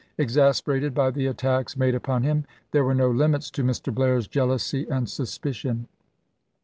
Exasperated 0.17 0.95
by 0.95 1.11
the 1.11 1.27
attacks 1.27 1.77
made 1.77 1.93
upon 1.93 2.23
him, 2.23 2.43
there 2.71 2.83
were 2.83 2.95
no 2.95 3.11
limits 3.11 3.51
to 3.51 3.63
Mr. 3.63 3.93
Blair's 3.93 4.27
jealousy 4.27 4.87
and 4.89 5.07
suspicion. 5.07 5.87